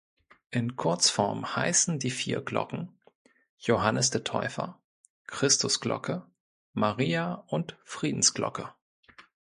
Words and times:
In 0.49 0.77
Kurzform 0.77 1.55
heißen 1.55 1.99
die 1.99 2.09
vier 2.09 2.41
Glocken: 2.41 2.91
Johannes 3.59 4.09
der 4.09 4.23
Täufer, 4.23 4.81
Christusglocke, 5.27 6.25
Maria- 6.73 7.43
und 7.49 7.77
Friedensglocke. 7.83 8.73